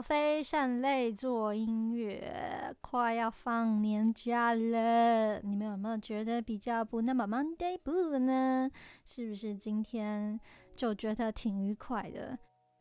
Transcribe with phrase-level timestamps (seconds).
[0.00, 8.70] 非善类做音乐，快要放年假了，你们有没有觉得比较不那么 Monday Blue 呢？
[9.04, 10.38] 是不是今天
[10.76, 12.38] 就觉得挺愉快的？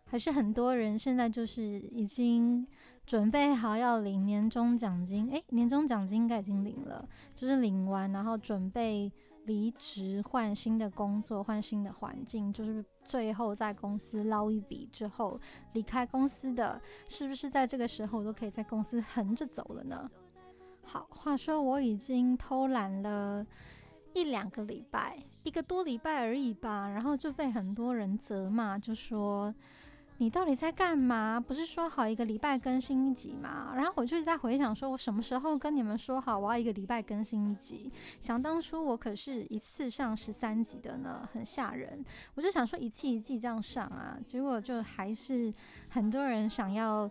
[0.07, 2.65] 还是很多人现在就是已经
[3.05, 5.29] 准备好要领年终奖金？
[5.29, 9.11] 诶，年终奖金应该已经领了，就是领完然后准备。
[9.47, 15.39] 离职换新的工作，换新的环境，就是最后在公司捞一笔之后
[15.71, 20.11] 离开公司的，是不是在这个时候都可以在公司横着走了呢？
[20.83, 23.47] 好，话说我已经偷懒了
[24.13, 29.55] 一两个礼拜，一个多礼拜而已吧，然后就被很多人责骂，就说。
[30.19, 31.39] 你到底在干嘛？
[31.39, 33.73] 不是说好一个礼拜更新一集吗？
[33.75, 37.91] 然后我就在回想，说我什么时候跟你们说好我要一个礼拜更新一集？
[38.19, 42.03] 想当初我可是一次上十三集的呢，很吓人。
[42.33, 45.53] 我就想说一季一季这样上啊，结果就还是
[45.89, 47.07] 很多人想要，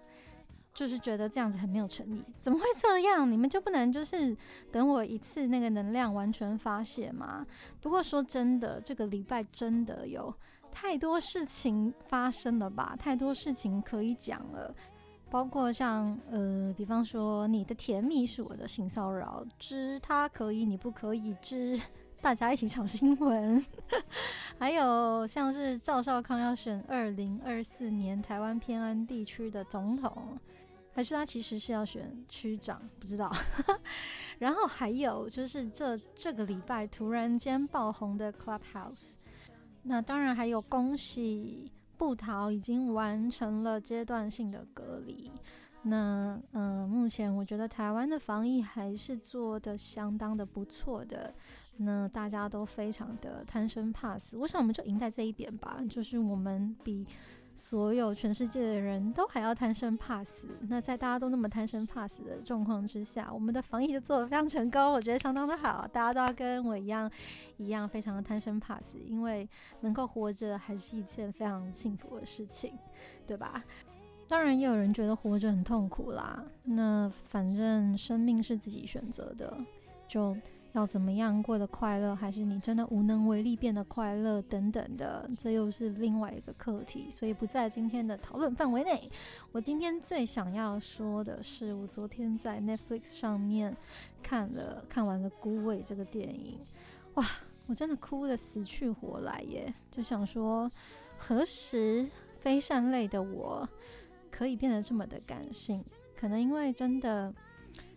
[0.74, 2.24] 就是觉得这样子很没有诚意。
[2.40, 3.30] 怎么会这样？
[3.30, 4.36] 你们就不能就是
[4.72, 7.46] 等我一次那个能量完全发泄吗？
[7.80, 10.34] 不过说真的，这个礼拜真的有。
[10.78, 14.74] 太多事情发生了吧，太多事情可以讲了，
[15.30, 21.80] 包括像呃，比方说你的甜蜜是我的性骚扰之，他可以你不可以之，
[22.20, 23.64] 大家一起炒新闻，
[24.60, 30.38] 还有像是赵少康要选二零二四年台湾偏安地区的总统，
[30.92, 33.32] 还是他其实是要选区长，不知道。
[34.38, 39.14] 然后还有就是这这个礼拜突然间爆红的 Clubhouse。
[39.86, 45.30] 那当然还有恭喜布桃已经完成了阶段性的隔离。
[45.82, 51.32] 那呃，目前我觉得台湾的防疫还是做得相当的不错的。
[51.78, 57.06] 那大家都非常的贪生怕死，我想我们就赢在这一点吧，就是我们比。
[57.56, 65.88] 所有全世界的人都还要贪生怕死，那在大家都那么贪生怕死的状况之下，我们的防疫就做得非常成功，我觉得相当的好。
[65.90, 67.10] 大家都要跟我一样，
[67.56, 69.48] 一样非常的贪生怕死，因为
[69.80, 72.74] 能够活着还是一件非常幸福的事情，
[73.26, 73.64] 对吧？
[74.28, 79.56] 当然也有人觉得活着很痛苦啦，那反正生命是自己选择的，
[80.06, 80.36] 就。
[80.76, 89.10] 要怎么样过得快乐，还是你真的无能为力变得快乐等等的，这又是另外一个课题，所以不在今天的讨论范围内。
[89.52, 93.74] 我今天最想要说的是，我昨天在 Netflix 上面
[94.22, 96.60] 看了看完了《孤味》这个电影，
[97.14, 97.24] 哇，
[97.66, 99.72] 我真的哭得死去活来耶！
[99.90, 100.70] 就想说，
[101.16, 102.06] 何时
[102.40, 103.66] 非善类的我
[104.30, 105.82] 可以变得这么的感性？
[106.14, 107.34] 可能因为真的。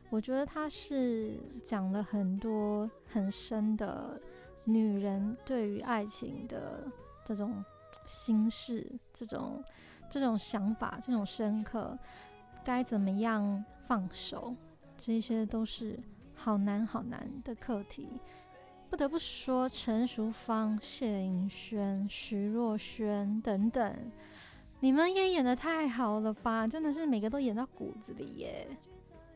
[0.09, 4.19] 我觉得他是讲了很多很深的
[4.63, 6.91] 女人对于爱情的
[7.23, 7.63] 这种
[8.05, 9.63] 心事，这种
[10.09, 11.97] 这种想法，这种深刻，
[12.63, 14.55] 该怎么样放手，
[14.97, 15.99] 这些都是
[16.33, 18.09] 好难好难的课题。
[18.89, 23.95] 不得不说，陈淑芳、谢颖萱、徐若瑄等等，
[24.79, 26.67] 你们也演得太好了吧！
[26.67, 28.67] 真的是每个都演到骨子里耶。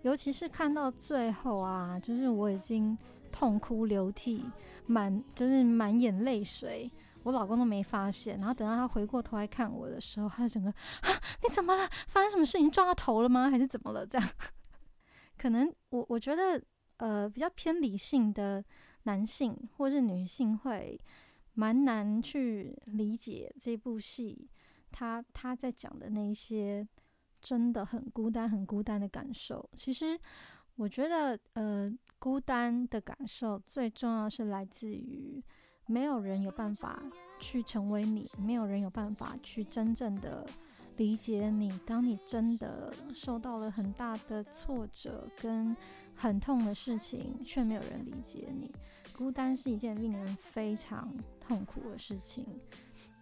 [0.04, 2.98] 尤其是看到最后啊，就是我已经
[3.32, 4.46] 痛哭流涕，
[4.86, 6.92] 满就是满眼泪水，
[7.24, 8.38] 我老公都没发现。
[8.38, 11.10] 然后等到他回过头来看我的时候，他整个啊，
[11.42, 11.90] 你怎么了？
[12.10, 12.70] 发生什么事情？
[12.70, 13.50] 撞到头了吗？
[13.50, 14.06] 还是怎么了？
[14.06, 14.30] 这样，
[15.38, 16.62] 可能我我觉得
[16.98, 18.64] 呃，比较偏理性的
[19.04, 21.00] 男性或是女性会
[21.54, 24.50] 蛮难去理解这部戏，
[24.92, 26.86] 他他在讲的那一些。
[27.44, 29.70] 真的很孤单，很孤单的感受。
[29.74, 30.18] 其实，
[30.76, 35.44] 我觉得，呃，孤单的感受最重要是来自于
[35.86, 37.04] 没有人有办法
[37.40, 40.48] 去成为你，没有人有办法去真正的
[40.96, 41.78] 理解你。
[41.86, 45.76] 当你真的受到了很大的挫折跟
[46.16, 48.74] 很痛的事情，却没有人理解你，
[49.16, 52.46] 孤单是一件令人非常痛苦的事情。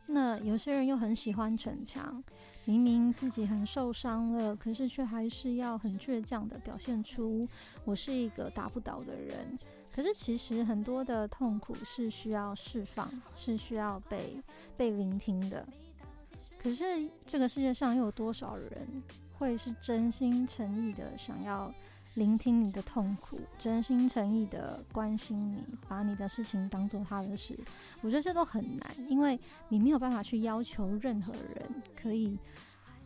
[0.07, 2.23] 那有些人又很喜欢逞强，
[2.65, 7.47] 明明自己很受伤了，可是却还是要很倔强的表现出
[7.83, 9.57] 我是一个打不倒的人。
[9.93, 14.41] 可是其实很多的痛苦是需要释放，是需要被
[14.77, 15.67] 被聆听的。
[16.57, 19.03] 可是这个世界上又有多少人
[19.33, 21.73] 会是真心诚意的想要
[22.15, 27.57] 聆听你的痛苦，真心诚意的关心你，把你的事情当做他的事。
[28.01, 32.37] 我觉得这都很难，因为你没有办法去要求任何人可以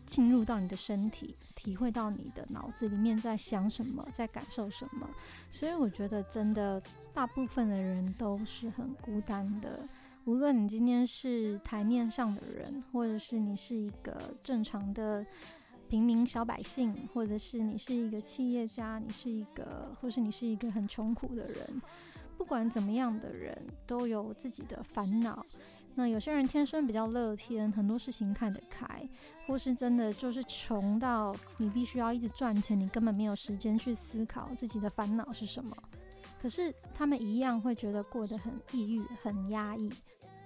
[0.05, 5.07] 进入到你的身体，体会到你的脑子里面在想什么，在感受什么。
[5.51, 6.81] 所以我觉得，真的
[7.13, 9.79] 大部分的人都是很孤单的。
[10.25, 15.23] 无论你今天是台面上的人，或者是你是一个正常的
[15.89, 21.81] 平民小百姓，或者是你是一个企业家，你是一个，或是你是一个很穷苦的人，
[22.37, 25.45] 不管怎么样的人，都有自己的烦恼。
[25.97, 29.07] 那有些人天生比较乐天，很多事情看得开，
[29.47, 35.75] 或是真的就是穷到你必须要一直赚钱，你根本没有时间去思考自己的烦恼是什么。
[36.41, 39.89] 可是他们一样会觉得过得很抑郁、很压抑，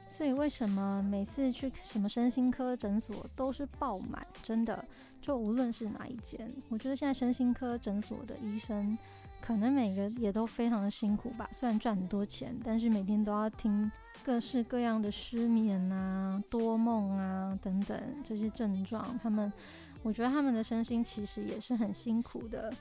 [0.10, 4.26] 所以为什么每次去什么身心科诊所都是爆满？
[4.42, 4.84] 真的，
[5.22, 8.98] 就无论是哪一间，我觉得现在身心科诊所的医生
[9.40, 11.48] 可能每个也都非常的辛苦吧。
[11.52, 13.90] 虽然赚很多钱，但是每天都要听
[14.26, 19.54] 各式各样的失眠啊、多梦啊等等这些症状，他们，
[20.02, 22.74] 我觉得他们的身心其实也是很辛苦的。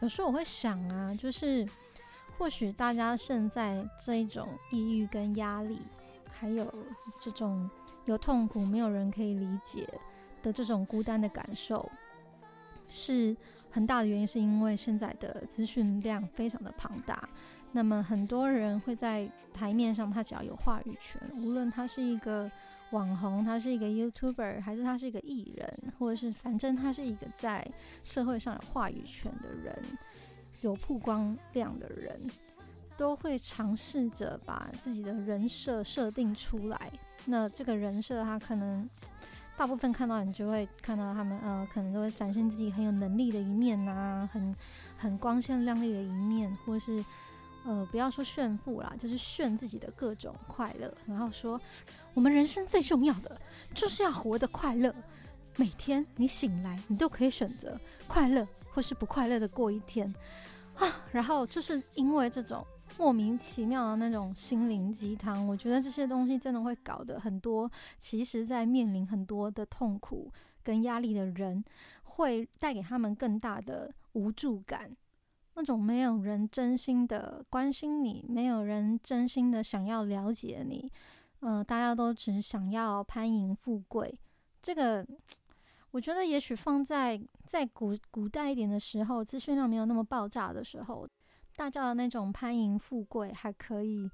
[0.00, 1.66] 有时候我会想啊，就是。
[2.38, 5.78] 或许大家现在这一种抑郁跟压力，
[6.40, 6.66] 还有
[7.20, 7.68] 这种
[8.06, 9.86] 有痛苦、没有人可以理解
[10.42, 11.86] 的这种孤单的感受，
[12.88, 13.36] 是
[13.70, 17.28] 很大的原因，是因为现在的资讯量非常的庞大。
[17.72, 22.50] 那么很多人会在台面上，他只要有话语权，无论他是一个
[22.92, 27.70] 网红，他是一个 YouTuber，还是他是一个艺人，或者是反正他是一个在
[28.02, 29.76] 社会上有话语权的人。
[30.62, 32.14] 有曝光量的人，
[33.00, 36.92] 都会尝试着把自己的人设设定出来。
[37.24, 38.86] 那这个人设，他可能
[39.56, 44.54] 大部分看到你就会看到他们，呃，可能都会展现自己很有能力的一面呐、啊，很
[44.98, 47.02] 很光鲜亮丽的一面，或是
[47.64, 51.58] 呃，不要说炫富啦，就是炫自己的各种快乐，然后说
[52.12, 53.40] 我们人生最重要的
[53.72, 54.94] 就是要活得快乐。
[55.56, 60.14] 每天你醒来，你都可以选择快乐或是不快乐的过一天。
[60.76, 62.66] 啊，然后就是因为这种
[62.98, 70.30] 莫名其妙的那种心灵鸡汤，我觉得这些东西真的会搞得很多，其实在面临很多的痛苦
[70.62, 71.64] 跟压力的人，
[72.02, 74.94] 会带给他们更大的无助感。
[75.54, 80.90] 那种没有人真心的关心你，没有人真心的想要了解你，
[81.40, 84.18] 呃，大家都只想要攀盈富贵，
[84.62, 85.06] 这个。
[85.92, 91.04] 我觉得也许放在在古古代一点的时候，资讯量没有那么爆炸的时候，
[91.60, 94.10] 大家的那种攀盈富贵还可以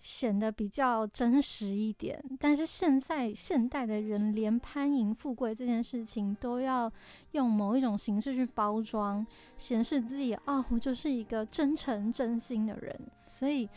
[0.00, 2.20] 显得比较真实一点。
[2.40, 6.92] 但是现在现代的人，连攀盈富贵这件事情都要
[7.30, 9.24] 用某一种形式去包装，
[9.56, 13.00] 显示自己啊、我就是一个真诚真心的人。
[13.28, 13.68] 所以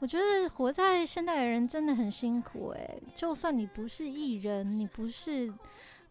[0.00, 5.50] 我觉得活在现代的人真的很辛苦诶，就算你不是艺人，你不是。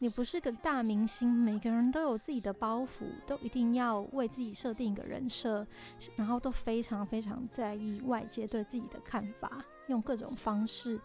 [0.01, 5.63] 你不是个大明星，每个人都有自己的包袱，都一定要为自己设定一个人设，
[6.15, 10.99] 然后都非常非常在意外界对自己的看法，用各种方式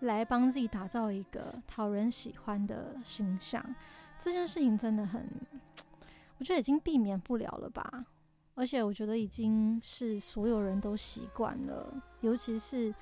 [0.00, 3.64] 来帮自己打造一个讨人喜欢的形象。
[4.18, 5.26] 这件事情真的很，
[6.36, 8.04] 我觉得已经避免不了了吧？
[8.54, 11.90] 而且我觉得已经是所有人都习惯了，
[12.20, 12.94] 尤其是。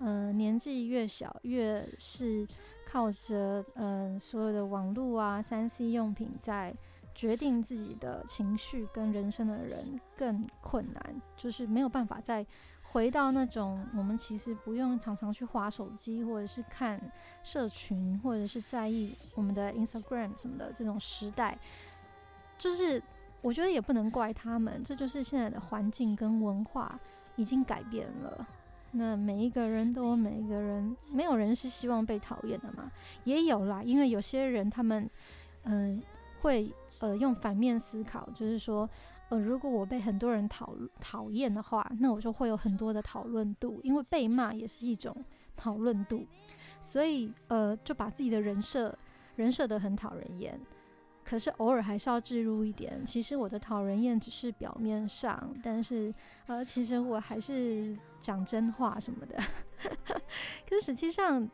[0.00, 2.46] 呃，年纪越小，越是
[2.90, 6.74] 靠着嗯、所有的网络啊、三 C 用品在
[7.14, 12.46] 决定自己的情绪跟人生的人更困难，就是没有办法再
[12.80, 16.98] 回到那种我们其实不用常常去滑手机，或者是看
[17.42, 21.58] 社群，或者是在意我们的 Instagram 什么的这种时代。
[22.56, 23.02] 就是
[23.42, 26.98] 我觉得也不能怪他们，这就是现在的环境跟文化
[27.36, 28.48] 已经改变了。
[28.98, 32.90] 那每一个人都有每一个人，没有人是希望被讨厌的嘛？
[33.22, 35.08] 也有啦，因为有些人他们，
[35.62, 36.02] 嗯、
[36.42, 38.90] 会呃用反面思考，就是说，
[39.28, 45.14] 呃，如果我被很多人讨讨厌的话，那我就会有很多的讨论度，因为被骂也是一种
[45.56, 46.26] 讨论度，
[46.80, 48.92] 所以呃就把自己的人设
[49.36, 50.60] 人设得很讨人厌。
[51.28, 56.12] 可是偶尔还是要置入一点，其实我的讨人厌只是表面上，但是
[56.46, 59.36] 呃，其实我还是讲真话什么的。
[60.66, 61.46] 可是实际上，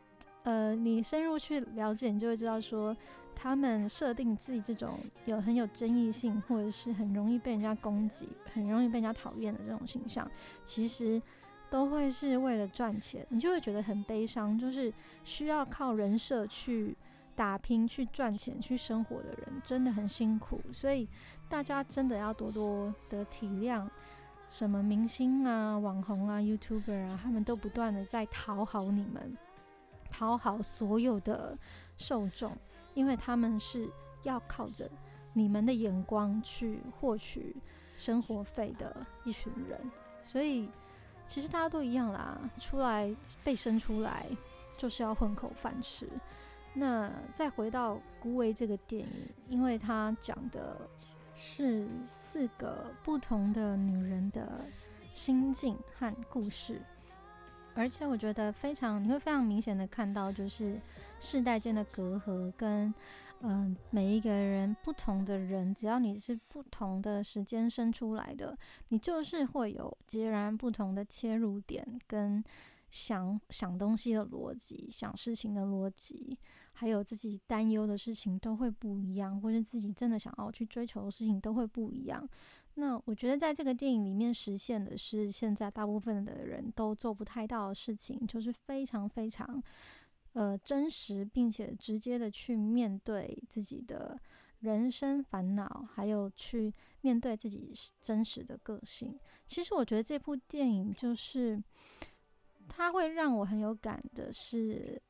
[0.43, 2.95] 呃，你深入去了解，你就会知道说，
[3.35, 10.25] 他们设定自己这种有很有争议性，或者是很容易被人家攻击、很容易被人家讨厌的这种形象，
[10.63, 11.21] 其实
[11.69, 14.93] 都会是为了赚钱，你就会觉得很悲伤，就是
[15.25, 16.95] 需要靠人设去。
[17.35, 21.07] 打拼去赚钱去生活的人真的很辛苦，所以
[21.49, 23.87] 大家真的要多多的体谅。
[24.47, 29.35] 什么明星啊、网红啊、YouTuber 啊，他们都不断的在讨好你们，
[30.09, 31.57] 讨好所有的
[31.97, 32.55] 受众，
[32.93, 33.89] 因为他们是
[34.23, 34.89] 要靠着
[35.33, 37.55] 你们的眼光去获取
[37.97, 39.79] 生活费的一群人。
[40.25, 40.69] 所以
[41.27, 43.13] 其实大家都一样啦，出来
[43.43, 44.27] 被生出来
[44.77, 46.07] 就是要混口饭吃。
[46.75, 50.77] 那再回到《孤味》这个电影，因为它讲的。
[51.37, 54.61] 是四个不同的女人的
[55.13, 56.81] 心境和故事，
[57.73, 60.79] 而且我觉得非常，你会非常明显的看到，就是
[61.19, 62.93] 世代间的隔阂跟，
[63.41, 72.41] 嗯、每一个人不同的人，只要你是不同的时间生出来的，你就是会有截然不同的切入点跟
[72.95, 76.37] 想想东西的逻辑，想事情的逻辑。
[76.71, 82.25] 还有自己担忧的事情都会不一样，或是自己真的想要去追求的事情都会不一样。
[82.75, 89.61] 那我觉得在这个电影里面实现的是现在大部分的人都做不太到的事情，就是非常非常
[90.33, 94.19] 呃真实，并且直接的去面对自己的
[94.59, 97.71] 人生烦恼，还有去面对自己
[98.01, 99.17] 真实的个性。
[99.45, 101.57] 其实我觉得这部电影就是
[102.67, 105.01] 它会让我很有感的是。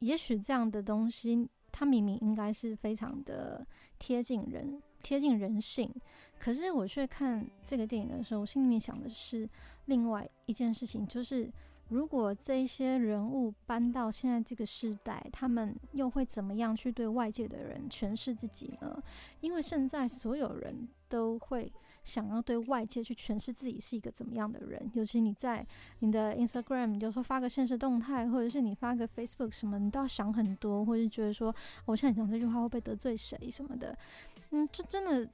[0.00, 3.66] 也许这样的东西，它明明应该是非常的
[3.98, 5.90] 贴近人、贴近人性，
[6.38, 9.48] 可是我却看这个电影的时候，我心里面想的是
[9.86, 11.50] 另外一件事情，就是
[11.88, 19.02] 如果这些人物搬到现在这个时代，他们又会怎么样去对外界的人诠释自己呢？
[19.40, 21.72] 因为现在所有人都会。
[22.06, 25.66] 想要对外界去诠释自己是一个怎么样的人，尤其你在
[25.98, 31.52] 你的 Instagram，你就说发个现实动态，或者是你发个 Facebook 什么，你都要想很多，或者是觉得说
[31.84, 33.98] 我现在讲这句话会不会得罪谁什么的。
[34.50, 35.28] 嗯，这真的，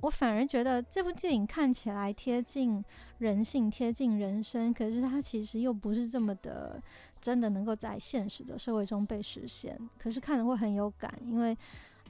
[0.00, 2.84] 我反而觉得这部电影看起来贴近
[3.18, 6.80] 人性、贴近人生，可是它其实又不是这么的
[7.20, 9.78] 真的能够在现实的社会中被实现。
[9.98, 11.56] 可是看了会很有感，因为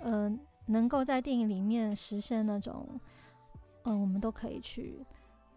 [0.01, 2.89] 嗯、呃，能够在电影里面实现那种。
[3.89, 4.99] 嗯，我们都可以去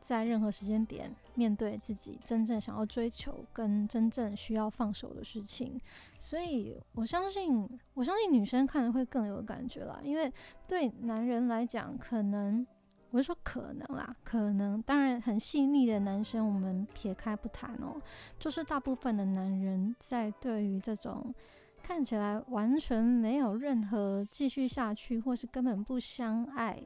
[0.10, 5.80] 在任何时间点面对自己真正想要追求跟真正需要放手的事情，
[6.18, 10.00] 所以我相信，我相信女生看了会更有感觉啦。
[10.04, 10.34] 因为
[10.68, 12.66] 对男人来讲，可能
[13.12, 18.02] 我是说可能啦，可能当然很细腻的男生我们撇开不谈哦，
[18.40, 21.32] 就是大部分的男人在对于这种
[21.84, 26.84] 看起来完全没有任何继续下去，或是根本不相爱。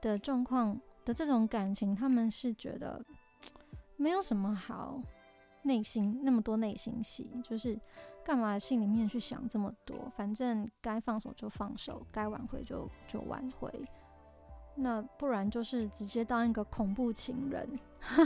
[0.00, 3.02] 的状况的这种感情，他们是觉得
[3.96, 5.00] 没有什么好
[5.62, 7.80] 内心那么多内心戏，就是
[8.22, 9.96] 干嘛心里面去想这么多？
[10.14, 13.72] 反正该放手就放手，该挽回就就挽回。
[14.74, 17.66] 那不然就是直接当一个恐怖情人，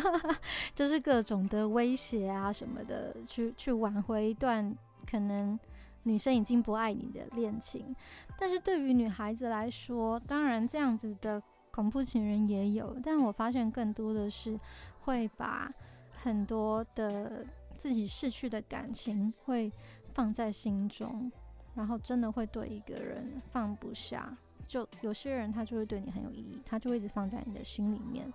[0.74, 4.76] 就是各种的威胁啊什么的，去去挽回一段
[5.08, 5.56] 可能
[6.02, 7.94] 女生已经不爱你的恋情。
[8.36, 11.40] 但是对于女孩子来说，当然这样子的。
[11.72, 14.60] 恐怖情人也有，但我发现更多的是
[15.00, 15.72] 会把
[16.12, 17.44] 很多的
[17.78, 19.72] 自己逝去的感情会
[20.12, 21.32] 放在心中，
[21.74, 24.36] 然后真的会对一个人放不下。
[24.68, 28.30] 就有些人他就会对你很有意义，他就会一直放在你的心里面。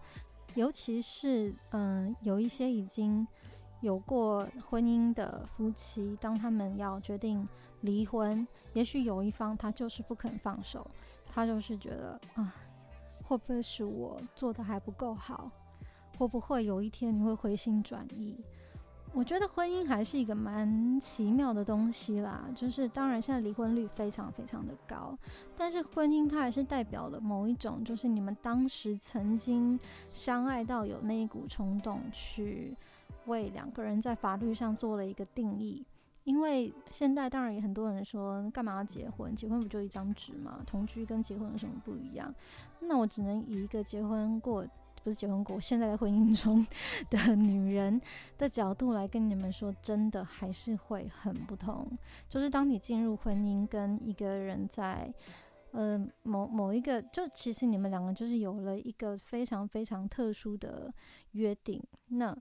[0.55, 3.25] 尤其是嗯，有一些已经
[3.81, 7.47] 有过婚姻的夫妻，当他们要决定
[7.81, 10.85] 离婚，也许有一方他就是不肯放手，
[11.27, 12.53] 他就是觉得啊。
[13.27, 15.51] 会不会是我做的还不够好？
[16.17, 18.39] 会不会有一天你会回心转意？
[19.13, 22.45] 我觉得婚姻还是一个蛮奇妙的东西啦。
[22.55, 25.17] 就是当然现在离婚率非常非常的高，
[25.57, 29.77] 但是婚姻它还是代表了某一种，就是你们当时曾经
[30.13, 32.73] 相爱到有那一股冲动，去
[33.25, 35.85] 为两个人在法律上做了一个定义。
[36.27, 39.33] 因为现在当然也很多人说，干嘛要结婚？
[39.33, 40.61] 结婚不就一张纸吗？
[40.67, 42.35] 同居跟结婚有什么不一样？
[42.81, 44.67] 那我只能以一个结婚过，
[45.05, 46.67] 不是结婚过，现在的婚姻中
[47.09, 48.01] 的女人
[48.37, 51.89] 的角度来跟你们说，真的还是会很不同。
[52.27, 55.09] 就是当你进入婚姻，跟一个人在，
[55.71, 60.93] 呃，某某一个，就其实你们两个就是有了一个非常非常特殊的
[61.31, 61.81] 约定。
[62.09, 62.37] 那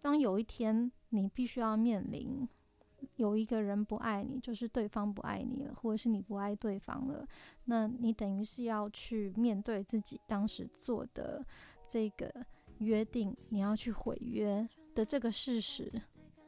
[0.00, 2.48] 当有一天你必须要面临。
[3.18, 7.26] 有一个人不爱你，就是对方不爱你了，或者是你不爱对方了，
[7.64, 11.44] 那你等于是要去面对自己当时做的
[11.86, 12.32] 这个
[12.78, 15.92] 约定，你要去毁约的这个事实，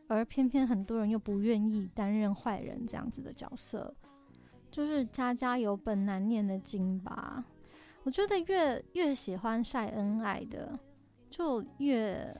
[0.07, 3.93] 而偏偏很多人又不愿意担任坏人这样子的角色，
[4.71, 7.45] 就是家家有本难念的经吧。
[8.05, 10.79] 我觉得越越喜欢晒恩爱的，
[11.29, 12.35] 就越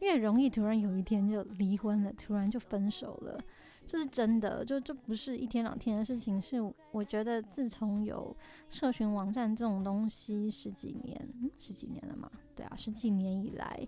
[0.00, 3.38] 越容易突然有一天就离婚了，突然就分手了。
[3.86, 6.40] 这是真的，就这不是一天两天的事情。
[6.40, 6.58] 是
[6.92, 8.36] 我觉得自从有
[8.68, 12.30] 社群网站这种东西十几年，十几年了嘛？
[12.54, 13.86] 对啊，十几年以来，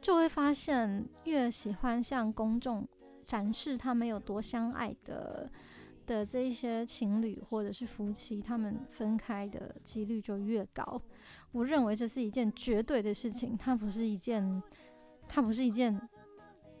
[0.00, 2.86] 就会发现越喜欢向公众
[3.24, 5.50] 展示他们有多相爱的。
[6.04, 11.00] 的这一些情侣或者是夫妻，他们分开的几率就越高。
[11.52, 14.60] 我认为这是一件绝对的事情，它不是一件，
[15.28, 16.00] 它不是一件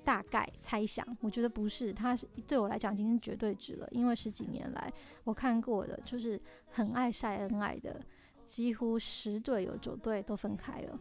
[0.04, 1.06] 大概猜想。
[1.20, 3.88] 我觉得不是，它是对我来讲已经是绝对值了。
[3.92, 4.92] 因为十几年来
[5.24, 8.00] 我看过的，就是很爱晒恩爱的，
[8.44, 10.98] 几乎十对有九对都分开了。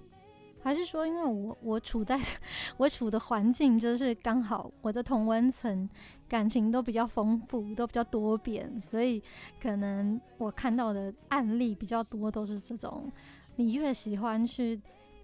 [0.64, 2.20] 还是说，因为我我处在
[2.78, 5.90] 我处的环境，就是刚好我的同温层
[6.30, 9.20] 感情都比较丰富，都比较多变，所以
[9.60, 13.12] 可能我看到的案例比较多，都是这种。
[13.56, 14.80] 你越喜欢去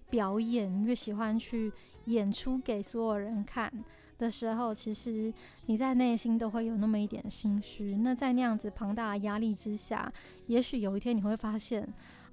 [0.09, 1.71] 表演，越喜欢去
[2.05, 3.71] 演出给所有人看
[4.17, 5.33] 的时候，其实
[5.65, 7.97] 你在内心都会有那么一点心虚。
[7.97, 10.11] 那在那样子庞大的压力之下，
[10.47, 11.87] 也许有一天你会发现。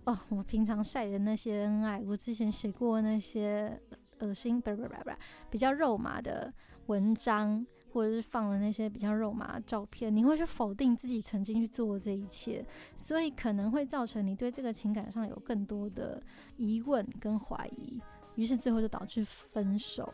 [0.07, 3.81] 哦，我平常晒的那些恩爱，我之前写过那些
[4.19, 5.11] 恶心，不是不不，
[5.49, 6.52] 比较肉麻的
[6.88, 16.20] 文章，或者是放了那些比较肉麻的照片，你会去否定自己曾经去做这一切，所以可能会造成你对这个情感上有更多的
[16.56, 18.02] 疑问跟怀疑，
[18.34, 20.12] 于是最后就导致分手。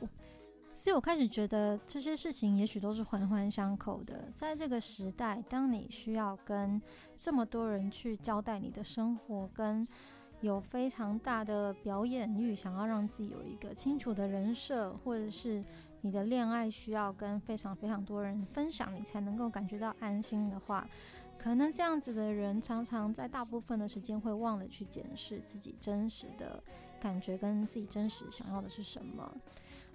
[0.75, 4.31] 所以我开始觉得这些事情也许都是环环相扣的。
[4.35, 6.81] 在这个时代，当你需要跟
[7.19, 9.87] 这么多人去交代你的生活，跟
[10.43, 15.63] 有非常大的表演欲，想要让自己有一个清楚的人设，或者是
[16.03, 20.87] 你的恋爱需要跟非常非常多人分享，你才能够感觉到安心的话，
[21.39, 26.63] 可能这样子的人常常在大部分的时间会忘了去检视自己真实的
[27.01, 29.31] 感觉跟自己真实想要的是什么。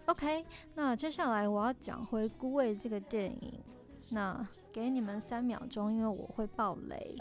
[0.06, 0.46] OK，
[0.76, 3.64] 那接下来我要讲回《孤味》这个电影。
[4.10, 7.16] 那给你们三秒钟，因为我会爆雷。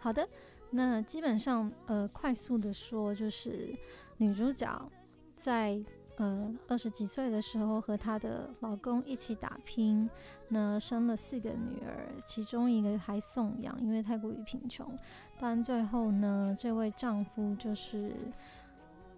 [0.00, 0.28] 好的，
[0.70, 3.74] 那基本上呃，快速的说，就是
[4.18, 4.90] 女主角
[5.36, 5.82] 在。
[6.18, 10.08] 呃，二十几岁的时候和她的老公一起打拼，
[10.48, 14.90] 那生了四个女儿，其中一个还送养，因为太过于贫穷。
[15.38, 18.14] 但最后呢，这位丈夫就是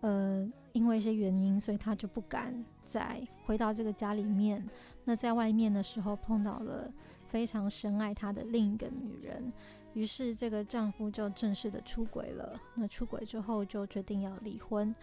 [0.01, 2.53] 呃，因为一些原因，所以他就不敢
[2.85, 4.69] 再回到这个家里面。
[5.05, 6.93] 那在外面的时候碰到了
[7.29, 9.53] 非常深爱他的另一个女人，
[9.95, 12.61] 于是这个丈夫就正式的出轨了。
[12.75, 14.95] 那出轨之后就决定要离婚。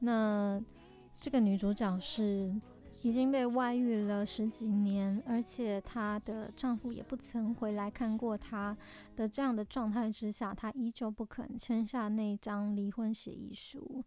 [0.00, 0.62] 那
[1.18, 2.54] 这个女主角是
[3.02, 8.76] 已经被外遇了十几年，而且她的丈夫也不曾回来看过她
[9.14, 14.02] 的这样的状态之下，她依旧不肯签下那张离婚协议书。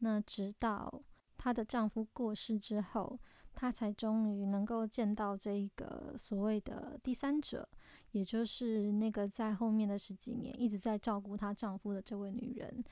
[0.00, 1.02] 那直到
[1.36, 3.18] 她的丈夫过世之后，
[3.54, 7.68] 她才终于能够见到这一个所谓的第三者，
[8.12, 12.82] 也就是那个在后面的十几年一直在照顾她丈夫的这位女人。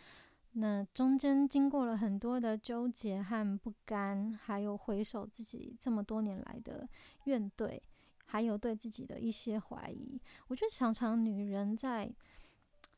[0.53, 6.89] 那中间经过了很多的纠结和不甘，还有回首自己这么多年来的
[7.25, 7.81] 怨怼，
[8.27, 10.21] 还有对自己的一些怀疑。
[10.49, 12.13] 我觉得常常女人在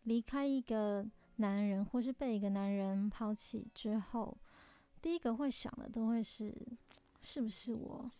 [0.04, 1.06] 离开一个
[1.36, 4.34] 男人，或是被一个男人抛弃之后，
[5.02, 6.56] 第一个会想的都会是：
[7.20, 8.10] 是不是我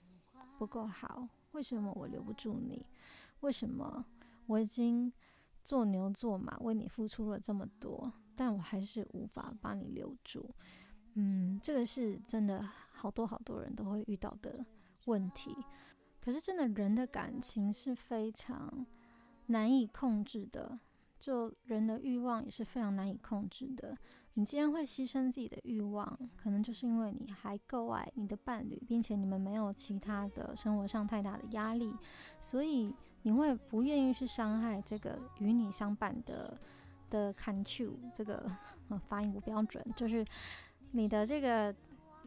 [0.58, 1.26] 不够好？
[1.52, 2.84] 为什么我留不住你？
[3.42, 4.04] 为什么
[4.46, 5.12] 我已经
[5.62, 8.12] 做牛做马为你付出了这么多？
[8.34, 10.50] 但我还是无法把你留住，
[11.14, 14.64] 嗯，这个是真的，好多好多人都会遇到的
[15.04, 15.54] 问题。
[16.18, 18.86] 可是，真的人的感情是非常
[19.46, 20.80] 难以控制的，
[21.20, 23.96] 就人的欲望也是非常难以控制的。
[24.34, 31.94] 你既然会牺牲自己的欲望，可能就是因为你还够爱你的伴侣，并且你们没有其他的生活上太大的压力，
[32.40, 36.58] 所以你会不愿意去伤害这个与你相伴的。
[37.12, 38.50] 的 can t o 这个
[39.06, 40.24] 发音不标准，就是
[40.92, 41.74] 你的这个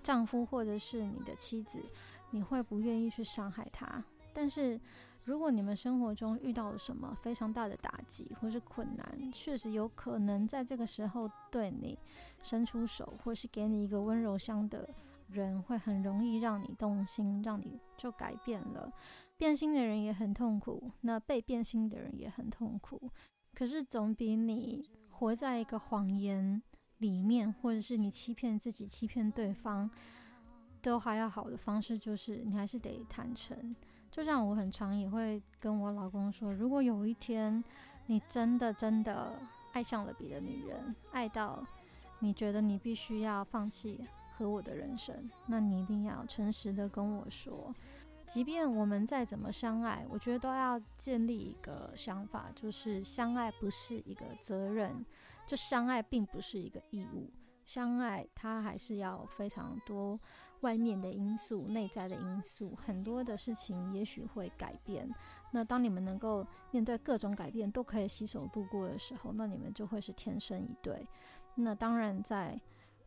[0.04, 1.84] 丈夫或者是你的妻子，
[2.30, 4.04] 你会不愿意去伤害他。
[4.32, 4.80] 但是
[5.24, 11.98] 如果你们生活中遇到了什么非常大的打击或是困难，确实有可能在这个时候对你
[12.44, 14.88] 伸出手，或是给你一个温柔乡的
[15.30, 18.94] 人，会很容易让你动心，让你就改变了。
[19.38, 23.10] 变心的人也很痛苦，那被变心的人也很痛苦。
[23.54, 26.62] 可是总比你活在一个谎言
[27.00, 29.90] 里面，或者是你欺骗自己、欺骗对方
[30.82, 33.76] 都还要好的方式，就是你还是得坦诚。
[34.10, 37.62] 就像我很常也会跟我老公说，如果有一天
[38.06, 39.38] 你真的真的
[39.74, 41.66] 爱上了别的女人，爱到
[42.20, 44.00] 你觉得你必须要放弃
[44.32, 47.74] 和我的人生，那你一定要诚实的跟我说。
[48.28, 55.06] 即便我们再怎么相爱，我觉得都要建立一个想法，就是相爱不是一个责任，
[55.46, 57.30] 就相爱并不是一个义务，
[57.66, 60.20] 相爱它还是要非常多。
[60.62, 65.08] 外面的因素、内在的因素，很多的事情也许会改变。
[65.52, 71.08] 那当你们能够面对各种改变，都可以携手度过的时候，那你们就会是天生一对。
[71.54, 72.60] 那当然，在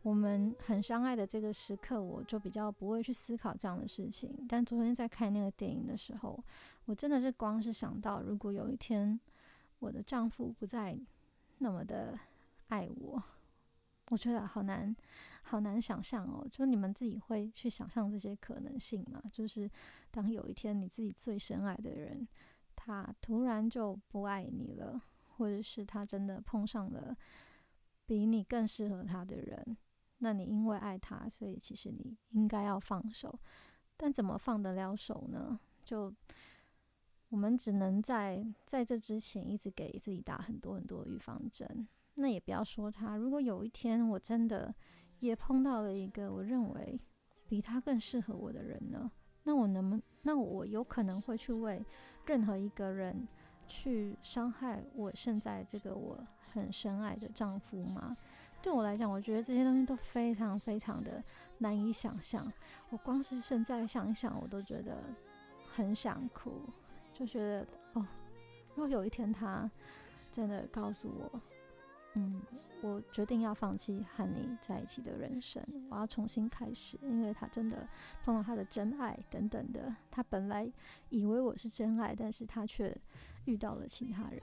[0.03, 4.45] 我们很相爱的这个时刻，我就比较不会去思考这样的事情。
[4.47, 6.41] 但昨天在看那个电影的时候，
[6.85, 9.19] 我真的是光是想到，如果有一天
[9.79, 10.97] 我的丈夫不再
[11.57, 12.17] 那么的
[12.69, 13.21] 爱我，
[14.09, 14.95] 我觉得好难。
[15.41, 19.19] 好难想象哦，就你们自己会去想象这些可能性吗？
[19.31, 19.67] 就是
[20.11, 22.27] 当有一天你自己最深爱的人，
[22.75, 25.01] 他突然就不爱你了，
[25.37, 27.17] 或者是他真的碰上了
[28.05, 29.77] 比你更适合他的人，
[30.19, 33.37] 那你因为爱他，所以其实你应该要放手，
[33.97, 35.59] 但怎么放得了手呢？
[35.83, 36.13] 就
[37.29, 41.87] 我们只能在在这之前一直给自己打很多很多预防针。
[42.15, 44.73] 那也不要说他，如果有一天我真的。
[45.21, 46.97] 也碰到了一个我认为
[47.45, 49.11] 比他更适合我的人呢，
[49.43, 51.83] 那我能不，那我有可能会去为
[52.25, 53.27] 任何一个人
[53.67, 58.15] 去伤害我现在这个我很深爱的丈夫吗？
[58.61, 61.23] 对我来讲，我觉得这些东西都非常非常的
[61.59, 62.51] 难以想象。
[62.89, 64.97] 我光是现在想一想，我都觉得
[65.73, 66.51] 很想哭，
[67.13, 68.05] 就觉得哦，
[68.75, 69.69] 如果有一天他
[70.31, 71.41] 真的告诉我。
[72.15, 72.41] 嗯，
[72.81, 77.87] 我决定要放弃和你在一起的人生，我要重新开始，因为他真的
[78.23, 79.95] 碰到他的真爱等等的。
[80.09, 80.69] 他本来
[81.09, 82.93] 以为我是真爱，但是他却
[83.45, 84.41] 遇到了其他人。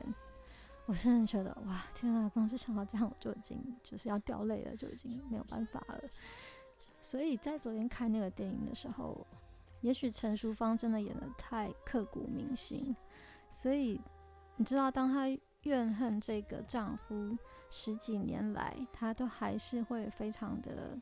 [0.87, 2.31] 我真的觉得哇，天啊！
[2.33, 6.01] 光是想到这样，我就已经就是要掉泪了，就已经没有办法了。
[7.03, 9.27] 所以在昨天看那个电影的时候，
[9.81, 12.94] 也许陈淑芳真的演得太刻骨铭心，
[13.51, 14.01] 所以
[14.57, 15.27] 你知道，当他
[15.62, 17.37] 怨恨这个丈夫。
[17.68, 20.96] 十几年来，他都还是会非常的，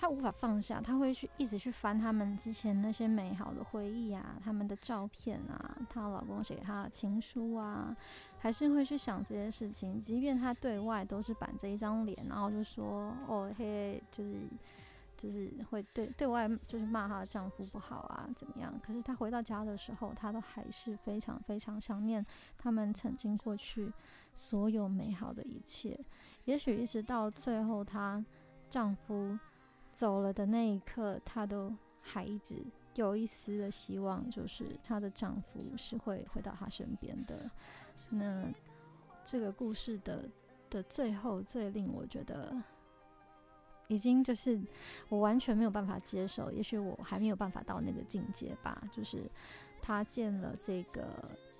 [0.00, 7.96] 他无法放下，他会去一直去翻他们之前那些美好的回忆啊，他们的照片啊，她老公写给她的情书啊，
[8.38, 10.00] 还是会去想这些事情。
[10.00, 14.46] 即便他对外都是板着一张脸，然后就说哦嘿，就是。
[15.20, 18.72] 就是会对对外就是骂她的丈夫不好啊，怎么样？
[18.80, 22.24] 可是她回到家的时候，她都还是非常非常想念
[22.56, 23.92] 他们曾经过去
[24.32, 25.98] 所有美好的一切。
[26.44, 28.24] 也许一直到最后她
[28.70, 29.36] 丈夫
[29.98, 37.50] 走了的那一刻，她都还一直有一丝的希望，就是她的丈夫是会回到她身边的。
[38.08, 38.48] 那
[39.24, 40.24] 这个故事的
[40.70, 42.54] 的最后，最令我觉得。
[43.88, 44.60] 已经就是
[45.08, 48.80] 我完全没有办法接受，也许我还没有办法到那个境界吧。
[48.92, 49.28] 就是
[49.82, 51.08] 她见了这个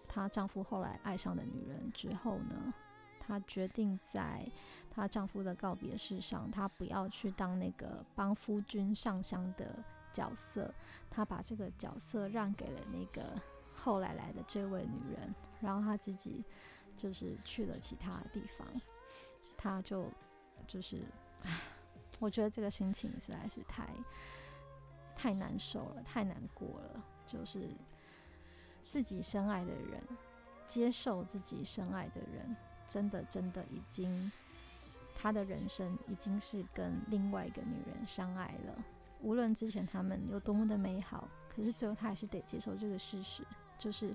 [0.07, 2.73] 她丈夫后来爱上的女人之后呢，
[3.29, 4.51] 她决定在
[4.91, 10.73] 她丈夫的告别式上，她不要去当那个帮夫君上香的角色，
[11.11, 13.39] 她把这个角色让给了那个
[13.75, 16.43] 后来来的这位女人，然后她自己
[16.97, 18.67] 就是去了其他地方，
[19.57, 20.11] 她就
[20.67, 21.03] 就是。
[22.21, 23.89] 我觉得这个心情实在是太
[25.15, 27.05] 太难受了，太难过了。
[27.25, 27.71] 就是
[28.89, 30.03] 自己深爱的人，
[30.67, 32.57] 接受自己深爱的人，
[32.89, 34.33] 真的真的已经，
[35.15, 38.85] 他的人生已经是跟另外一个女人相爱了。
[39.21, 43.45] 无论之前他们有多么的美好，可是最后他还是得接受这个事实，
[43.79, 44.15] 就是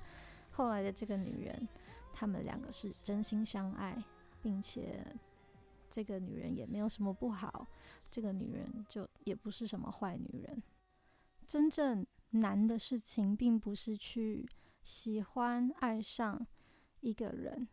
[0.52, 1.68] 后来的这个女人，
[2.12, 4.04] 他们两个是真心相爱，
[4.42, 5.06] 并且。
[5.90, 7.68] 这个女人也没有什么不好，
[8.10, 10.64] 这个女人就也不是什么坏女人。
[11.46, 14.44] 真正难的事情，并不是去
[14.82, 16.48] 喜欢、爱上
[17.02, 17.68] 一个人，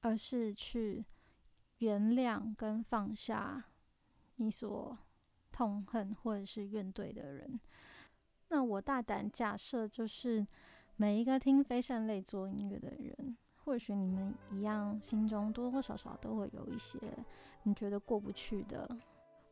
[0.00, 1.04] 而是去
[1.78, 3.64] 原谅跟放下
[4.36, 4.96] 你所
[5.52, 7.60] 痛恨或者是怨怼的人。
[8.48, 10.46] 那我大胆假设，就是
[10.96, 13.36] 每一个听非善类做音乐的人。
[13.62, 16.98] 或许你们一样，心中多多少少都会有一些
[17.62, 18.88] 你觉得过不去的、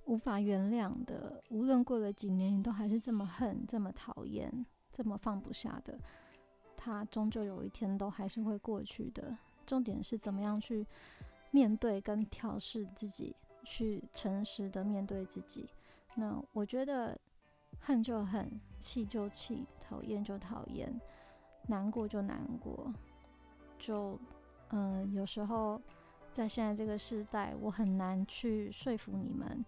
[0.07, 1.45] 无法原谅的。
[1.51, 5.97] 无论过了几年，你都还是这么恨、这么讨厌、这么放不下的，
[6.75, 9.37] 他终究有一天都还是会过去的。
[9.69, 10.87] 重点是怎么样去
[11.51, 15.69] 面对跟调试自己，去诚实的面对自己，
[16.15, 17.17] 那我觉得
[17.79, 18.51] 恨就恨，
[18.81, 20.99] 气就气，讨厌就讨厌，
[21.67, 22.91] 难过就难过，
[23.79, 24.19] 就
[24.71, 25.79] 嗯、呃，有时候
[26.33, 29.63] 在现在这个时代，我很难去说服你们。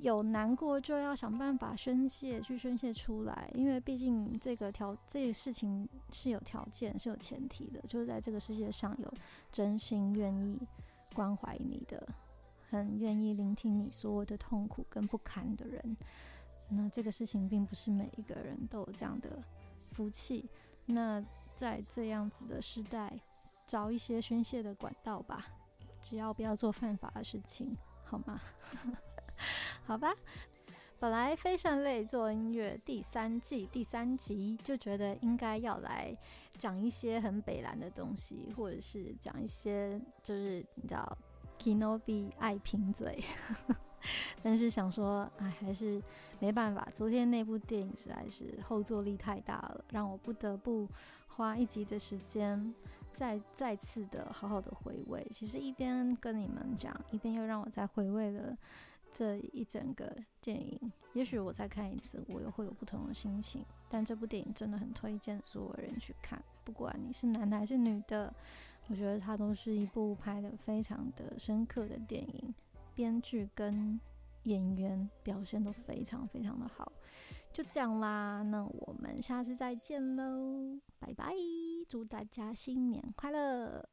[0.00, 9.12] 有难过就要想办法宣泄，去宣泄出来，因为毕竟这个条这个事情是有条件、是有前提的，就是在这个世界上有
[9.50, 10.58] 真心愿意
[11.14, 12.06] 关怀你的，
[12.68, 15.96] 很愿意聆听你所有的痛苦跟不堪的人。
[16.68, 19.42] 那这个事情并不是每一个人都有这样的
[19.92, 20.48] 福气。
[20.84, 23.18] 那在这样子的时代，
[23.66, 25.46] 找一些宣泄的管道吧，
[26.02, 28.40] 只要不要做犯法的事情，好吗？
[29.84, 30.14] 好吧，
[30.98, 36.16] 本来《非善类做音乐》第三季第三集就觉得应该要来
[36.56, 41.18] 讲一些很北蓝的东西，或者是讲一些就是你知道
[41.58, 43.22] Kinobi 爱贫嘴，
[44.42, 46.02] 但是想说，哎，还是
[46.38, 46.86] 没办法。
[46.94, 50.88] 昨天那部电影实在是后坐力太大了，让我不得不
[51.28, 52.74] 花一集的时间
[53.12, 55.26] 再再次的好好的回味。
[55.32, 58.56] 其实一边跟你们讲，一边又让我再回味了。
[59.16, 63.64] 这一整个电影，也许我再看一次，我又会有不同的心情。
[63.88, 68.30] 但这部电影真的很推荐所有人去看，不管你是男的还是女的，
[68.88, 72.54] 我觉得它都是一部拍得非常的深刻的电影，
[72.94, 73.98] 编剧跟
[74.42, 76.92] 演员表现都非常非常的好。
[77.54, 81.32] 就这样啦，那我们下次再见喽，拜拜！
[81.88, 83.88] 祝大家新年快乐！